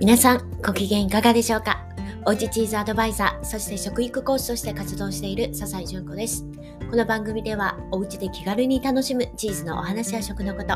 [0.00, 1.86] 皆さん、ご機嫌いかがでしょうか？
[2.24, 6.46] おうちチーズアドバイザー、そして食育コーチとして活動している笹井純子です。
[6.90, 10.68] この番組では、おうちで気軽に楽しむチーズのお話や食のこと、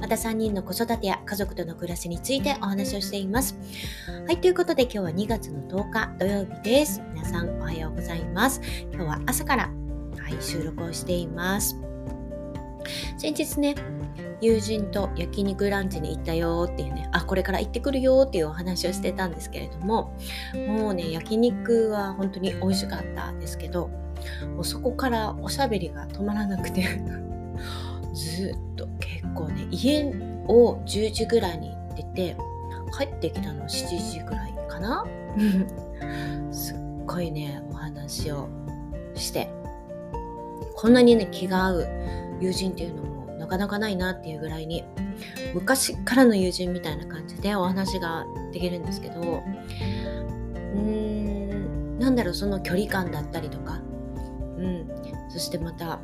[0.00, 3.54] また3人の子育てや家族との暮らしについてお話をしています。
[4.26, 7.02] はい、ということで今日は2月の10日土曜日です。
[7.12, 8.62] 皆さんおはようございます。
[8.94, 9.70] 今日は朝から、は
[10.30, 11.76] い、収録をしています。
[13.18, 13.74] 先日ね、
[14.40, 20.16] 友人と焼肉ランチに行ったよっていうね、あ、これから行ってくるよっていうお話をしてたんですけれども、
[20.66, 23.88] もうね、焼肉は本当に美味しかったんですけど、
[24.54, 26.82] もうそこからおしゃべりが止まらなくて
[28.12, 30.04] ずっと結構ね、家
[30.48, 32.36] を10時ぐらいに出て、
[32.96, 35.04] 帰ってきたの7時ぐらいかな？
[36.50, 36.76] すっ
[37.06, 38.48] ごいね、お話を
[39.14, 39.50] して、
[40.74, 41.88] こんなにね、気が合う
[42.40, 44.84] 友人っていうのもなかなかないなっていうぐらいに
[45.54, 53.80] 昔からの友人みたいな感じでお話ができるんですけどうーんなんだろうその距離感だったりとか
[54.58, 54.88] うん
[55.30, 56.00] そしてまた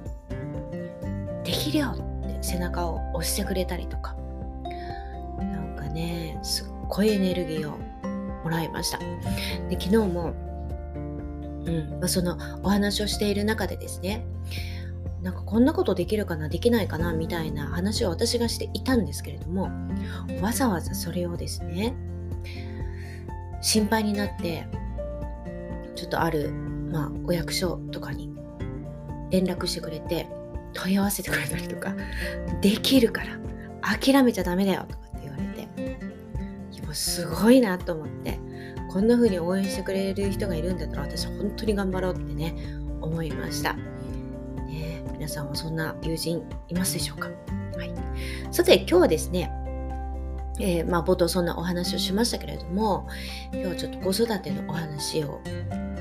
[1.44, 4.16] できるよって背中を押してくれたりとか
[5.39, 7.78] なんかねすっごいエネルギーを
[8.44, 8.98] もらいました。
[8.98, 9.06] で
[9.72, 10.34] 昨日も
[11.66, 14.24] うんまあ、そのお話をしている中でですね
[15.27, 19.72] なんかこんなことできるかなできないかなみたいな話を私がしていたんですけれども
[20.41, 21.96] わざわざそれをですね
[23.60, 24.68] 心配になって
[25.96, 28.33] ちょっとある、まあ、お役所とかに
[29.30, 30.28] 連絡してくれて
[30.74, 31.96] 問い合わせてくれたりとか
[32.62, 33.36] できるから
[33.98, 35.98] 諦めちゃダメだよとかって言われて
[36.70, 38.38] いやすごいなと思って
[38.92, 42.55] こんな風に応援してくれる人がいるんだったら私本当に頑張ろうってね
[43.00, 43.74] 思いました。
[45.17, 47.92] 皆さんはそんな友人いますでしょうか、はい、
[48.53, 49.50] さて今日はですね
[50.58, 53.06] えー、まあ、冒頭そんなお話をしましたけれども
[53.53, 55.42] 今日はちょっと子育てのお話を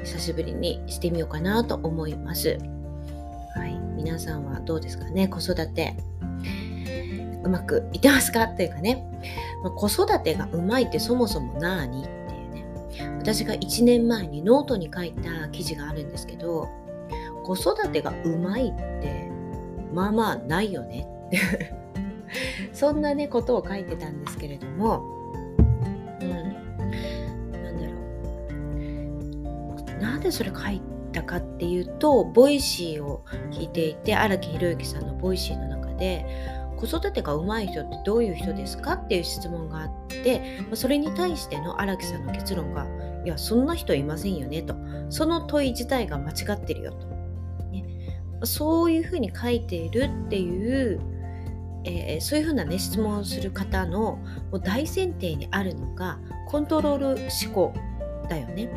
[0.06, 2.58] 久しぶりにしてみようかなと思います。
[3.54, 5.28] はい、皆さんはどうですかね？
[5.28, 5.98] 子育て
[7.44, 8.44] うまくいってますか？
[8.44, 9.04] っていうかね、
[9.62, 12.04] まあ、子育てがうまいってそもそも何？
[12.04, 12.66] っていうね。
[13.18, 16.70] 私が1年前にノートに書いた記事があるんですけど
[17.46, 19.30] 子育てがうまいって
[19.94, 21.76] まあまあないよねって。
[22.74, 25.04] そんなねことを書いてたんですけれども。
[26.22, 26.30] うん。
[26.32, 27.94] なんだろ
[29.98, 30.02] う。
[30.02, 36.26] なんでそれ書いたかっていうと Voicy を聞いていて荒木博行さんの Voicy の中で
[36.76, 42.86] 子育てが上手い人ってどういう人ですかっていう質問があってそれに対しての荒木さんの結論が
[43.24, 44.76] いやそんな人いませんよねと。
[45.10, 47.15] その問い自体が間違ってるよと。
[48.44, 51.00] そういうふうに書いているっていう、
[51.84, 54.20] えー、そういうふうなね質問をする方のも
[54.54, 57.08] う大前提にあるのがコントロール
[57.46, 57.74] 思考
[58.30, 58.70] だよね。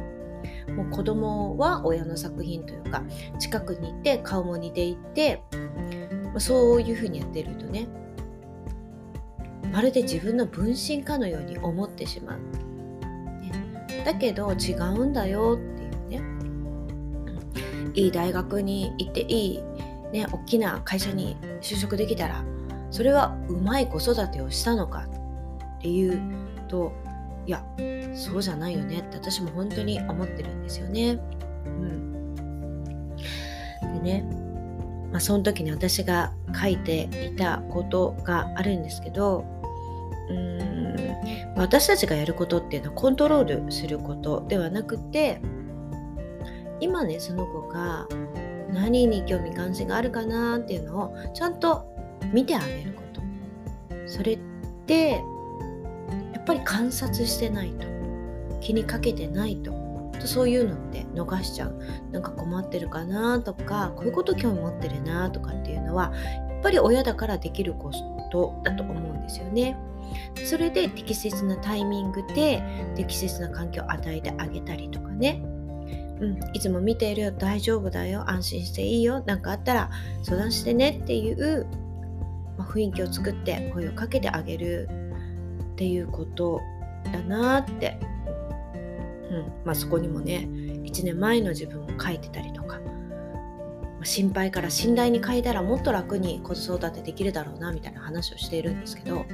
[0.77, 3.03] もう子供は親の作品というか
[3.39, 5.43] 近くにいて顔も似ていて
[6.37, 7.89] そういうふうにやってるとね
[9.73, 12.39] まるで自分の分身かのように思ってしまう。
[14.05, 15.78] だけど違うんだよっ
[17.99, 19.63] いい大学に行っていい、
[20.13, 22.45] ね、大きな会社に就職できたら
[22.91, 25.07] それはうまい子育てをしたのか
[25.79, 26.21] っていう
[26.69, 26.93] と
[27.47, 27.65] いや
[28.15, 31.19] そうじゃないよねって私も本当に思ってるんですよね。
[31.65, 32.35] うん、
[33.95, 34.23] でね、
[35.11, 39.45] まあ、その時に私が書いていたことがあるんですけど
[40.29, 45.41] うーん私たちがやることっていうのはコントロールすることではなくて
[46.81, 48.06] 今ねその子が
[48.72, 51.87] 何に興味関心があるかなっていうのをちゃんと
[52.33, 53.22] 見てあげること。
[54.06, 54.39] それっ
[54.87, 55.22] て
[56.33, 57.87] やっぱり観察してないと。
[58.61, 59.72] 気にかけてないと。
[60.25, 61.81] そういうのって逃しちゃう。
[62.11, 66.12] なんか困ってるかなとかこういうこと興味持ってるなとかっていうのは
[66.50, 67.93] やっぱり親だからできるこ
[68.31, 69.76] とだと思うんですよね。
[70.44, 72.62] それで適切なタイミングで
[72.97, 75.43] 適切な環境を与えてあげたりとかね。
[76.20, 79.91] うん、いつも見ているよ大丈夫だよ安心していいよ何かあったら
[80.23, 81.67] 相談してねっていう、
[82.56, 84.88] まあ、雰囲気を作って声をかけてあげる
[85.73, 86.61] っていうこと
[87.12, 87.99] だなって、
[89.31, 92.81] うんまあ、そこにもね1年前の自分も書いてたりとか、
[94.00, 99.25] ま、心配から信頼に変えたらもっと楽に子育てできるだろうなみたいな話をしているんですけど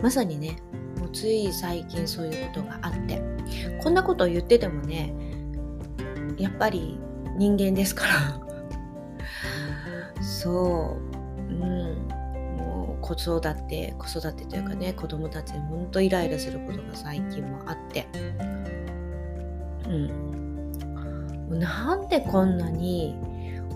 [0.00, 0.58] まさにね
[0.98, 3.20] もうつい最近そういうことがあって
[3.82, 5.12] こんなことを言っててもね
[6.38, 6.98] やっぱり
[7.36, 8.12] 人間ですから。
[10.22, 10.96] そ
[11.36, 12.08] う、うん、
[12.56, 18.06] もう子育て子育てというかね子供たちにほんとイライラすることが最近もあって。
[19.88, 20.28] うん。
[21.58, 23.16] なんでこんなに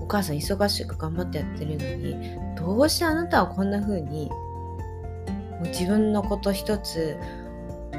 [0.00, 7.17] お母さん忙しく頑張ってやってるのにどうしてあなたはこんな風にもう自分のこと一つ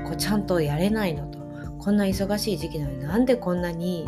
[0.05, 1.39] こうちゃんとやれないのと
[1.79, 4.05] こんな忙しい時期なのになんでこんなに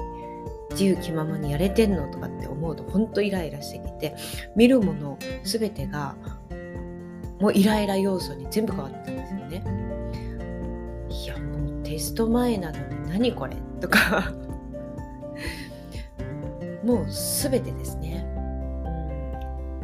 [0.75, 4.13] 自由気ままにやれてんのとかって思うとほんとイライラしてきて
[4.56, 6.16] 見るもの全てが
[7.39, 9.63] もうイライラ要素に全部変わってたんですよね。
[11.10, 14.31] いやもうテスト前なのに何これとか
[16.83, 18.27] もう全てですね。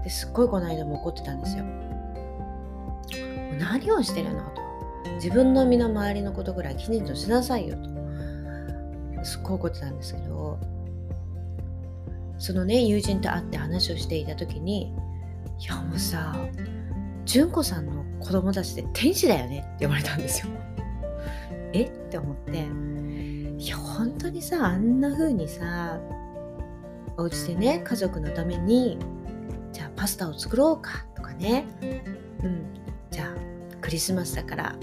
[0.04, 1.64] ですっごいこの間も怒ってたんですよ。
[3.60, 4.62] 何をしてるのと。
[5.16, 7.90] 自分の身の回りのことぐらいきちんとしなさいよと。
[9.24, 10.58] すっごい怒ってたんですけど
[12.42, 14.92] そのね友人と会って話をしていた時に
[15.62, 16.36] 「いやもうさ
[17.24, 20.52] 純子さんの子供たちって天使だよね」って言われたんですよ。
[21.72, 21.84] え？
[21.84, 22.68] って思って。
[23.64, 26.00] いや本当にさあんな風にさ
[27.16, 28.98] お家でね家族のために
[29.72, 31.68] じゃあパスタを作ろうかとかね。
[32.44, 32.64] うん。
[33.12, 33.36] じゃあ
[33.82, 34.76] クリスマスだから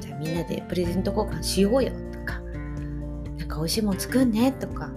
[0.00, 2.40] じゃあみんなでプレゼント交換しようよとか。
[3.38, 4.90] なんか美味しいもん作んねとか。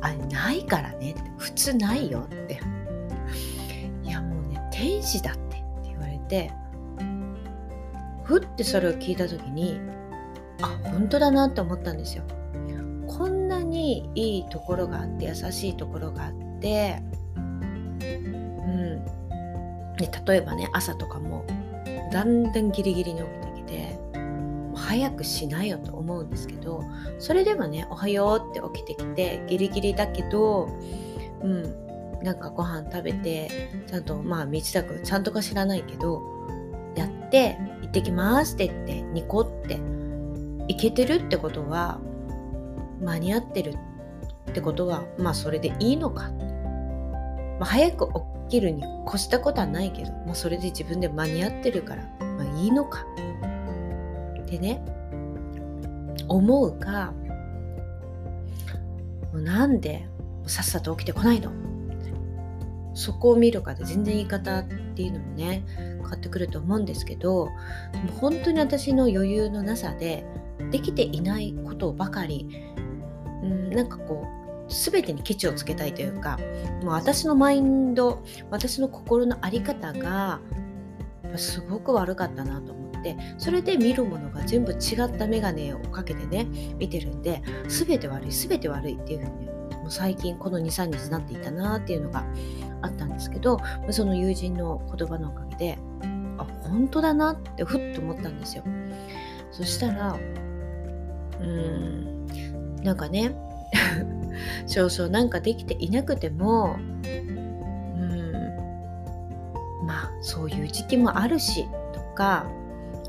[0.00, 2.60] あれないからねって普通ないよって。
[4.02, 6.50] いやもうね天使だってって言われて
[8.24, 9.80] ふってそれを聞いた時に
[10.62, 12.24] あ本当だなって思ったんですよ。
[13.06, 17.02] こんなにいいところがあって優しいところがあって
[17.36, 19.04] うん。
[19.96, 21.44] で例えばね朝とかも
[22.10, 23.39] だんだんギリギリに起きてきて
[24.90, 26.82] 早くしないよと思うんですけど
[27.20, 30.68] それでもね「おはよう」って起きてきてギリギリだけど
[31.42, 33.48] うんなんかご飯食べて
[33.86, 36.20] ちゃんとまあ身支度ちゃんとか知らないけど
[36.96, 39.78] やって「行ってきます」って言ってニコって
[40.66, 42.00] いけてるってことは
[43.00, 43.74] 間に合ってる
[44.50, 48.12] ってことはまあそれでいいのか、まあ、早く起
[48.48, 53.06] きるに越したことはないけど、まあ、それで自分で間に合ってるから、まあ、いいのか。
[54.50, 54.84] ってね
[56.26, 57.12] 思うか
[59.32, 60.08] もうなんで
[60.46, 61.52] さっさと起きてこないの？
[62.94, 64.64] そこを見るかで全然言い方っ
[64.96, 67.48] ていうのもね変わってくると思うんですけど
[68.20, 70.26] 本当に私の余裕のなさで
[70.72, 72.48] できていないことばかり
[73.42, 74.26] うんなんかこ
[74.68, 76.38] う全てにケチをつけたいというか
[76.82, 80.40] もう私のマインド私の心の在り方が
[81.36, 86.46] すごく悪かったなとってそれで見るものが全部違った眼鏡をかけてね
[86.78, 89.46] 見てるんで全て悪い全て悪いっていうふうに
[89.80, 92.24] もう最近この23日なっていたなっていうのが
[92.82, 93.58] あったんですけど
[93.90, 95.78] その友人の言葉のおかげで
[96.38, 98.64] あ本当だなってふっと思ったんですよ。
[99.50, 102.26] そしたらうーん
[102.82, 103.34] なんかね
[104.66, 108.32] 少々なんかできていなくてもうん
[109.86, 112.46] まあそういう時期もあるしとか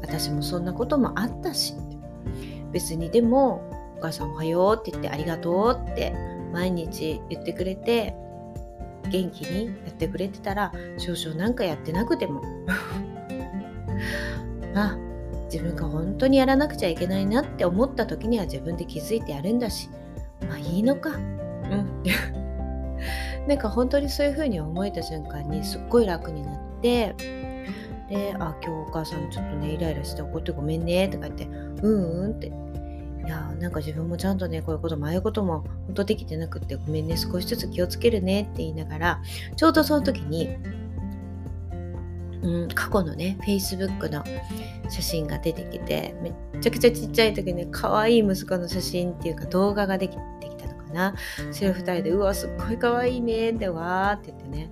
[0.01, 1.75] 私もそんなこともあったし
[2.71, 3.61] 別にでも
[3.97, 6.13] お母さんおはようって言ってありがとうって
[6.51, 8.15] 毎日言ってくれて
[9.09, 12.41] 元気にやってくれてたら少々なんかやってなくても。
[14.73, 14.97] あ
[15.51, 19.89] 自分が本当にやらなくちゃいけないなって思った時には自分で気づいてやるんだし
[20.47, 21.09] まあいいのか。
[21.09, 22.03] うん。
[23.47, 27.15] なんか本当にそういう風に思えた瞬間にすっごい楽になって
[28.11, 31.45] で「あ今日お母さんちょっとねイライラして怒ってごめんね」とか言って
[31.81, 32.51] 「うんうん」って。
[33.23, 39.21] いやなんか自分もちゃんとねこういうこともああいうことも本当できてなくってごめんね少しずつ気をつけるねって言いながら
[39.55, 40.57] ちょうどその時に、
[42.41, 44.23] うん、過去のね Facebook の
[44.89, 51.13] 写真が出てきてめっちゃくちゃちっちゃい時に可愛い息子の写真っていうか動画ができてきたのかな。
[51.51, 54.71] それを2人で「うわすっごい可愛いね」ってわって言ってね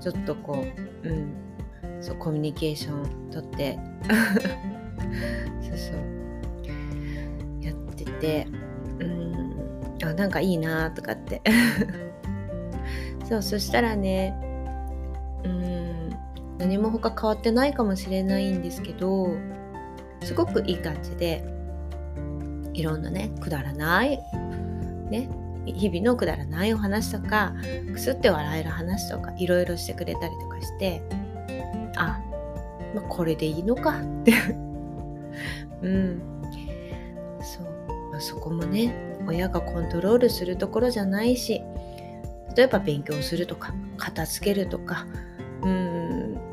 [0.00, 0.64] ちょっとこ
[1.04, 1.45] ううん。
[2.00, 3.78] そうコミュニケーションとって。
[5.62, 7.64] そうそう。
[7.64, 8.46] やってて
[9.00, 9.56] うん。
[10.04, 11.42] あなんかいいなとかって。
[13.28, 14.34] そうそしたらね
[15.44, 15.96] うん。
[16.58, 19.36] 何も他変わってないかもしれないんですけど
[20.22, 21.44] すごくいい感じで
[22.72, 24.18] いろんなねくだらない
[25.10, 25.28] ね
[25.66, 27.54] 日々のくだらないお話とか
[27.92, 31.02] くすって笑える話とかいろいろしてくれたりとかして
[31.96, 32.20] あ、
[32.94, 34.00] まあ、これでいいのか。
[34.00, 34.32] っ て
[35.82, 36.22] うん。
[37.40, 37.64] そう、
[38.10, 38.94] まあ、そこもね
[39.26, 41.62] 親がコントロールするところじゃないし
[42.56, 45.06] 例えば勉強するとか片付けるとか
[45.62, 46.06] うん。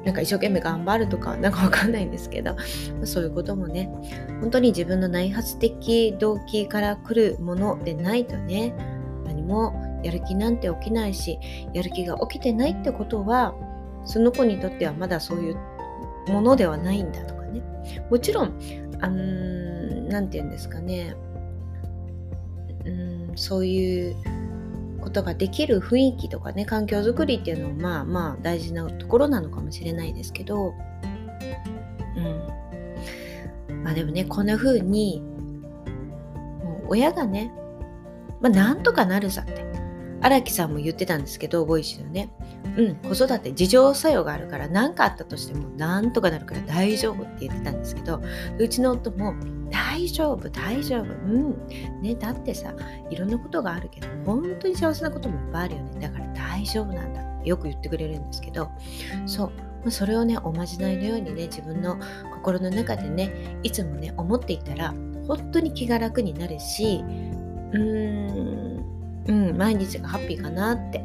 [0.03, 2.55] なんか一生懸命頑張るとかなんかわかんないんですけど、
[2.99, 3.89] ま、そういうこともね
[4.41, 8.73] 本当に自分の内発的動機から来るものでないとね
[9.25, 11.39] 何もやる気なんて起きないし
[11.73, 13.55] やる気が起きてないってことは
[14.05, 15.57] その子にとってはまだそういう
[16.27, 17.61] ものではないんだとかね。
[18.09, 18.59] もちろん
[20.09, 21.15] 何て言うんですかね。
[22.85, 24.15] うんそういう
[25.01, 30.73] ことができる雰囲気とかね環境づくりっていうのもまあまあ大事なところなのかもしれないですけど。
[32.15, 33.83] うん。
[33.83, 35.21] まあでもねこんな風に
[36.63, 37.51] もう親がね
[38.39, 39.63] まあなんとかなるさって。
[40.23, 42.31] 荒木さんも言ってたんですけどボイシーのね。
[42.77, 48.21] うん子育て自浄作用があるから何かあったとしてもなんとかなるから大丈夫って言ってたんですけど
[48.57, 49.35] うちの夫も
[49.69, 52.73] 大丈夫大丈夫うんねだってさ
[53.09, 55.99] いろんなことがあるけど本当に幸せなこともいっぱいあるよね。
[55.99, 58.71] だから大丈夫なんだってよく言ってくれるんですけど
[59.25, 59.51] そ
[59.85, 61.99] うそれをねおまじないのようにね自分の
[62.33, 64.93] 心の中でねいつもね思っていたら
[65.27, 67.03] 本当に気が楽になるし
[67.73, 68.93] うーん
[69.27, 71.03] うん、毎日がハッピーかなって、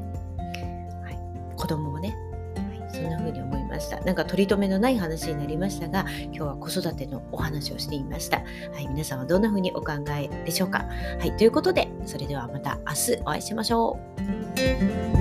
[1.69, 2.17] 供もね、
[2.57, 4.01] はい、そんな風に思いました。
[4.01, 8.39] なんか取り留めのない話になりましたが、今日は子育てのお話をしていました。
[8.73, 10.87] はい、皆さんはどんな風にお考えでしょうか。
[11.21, 14.01] はい、ということで、それではまた明日お会いしましょ
[15.15, 15.18] う。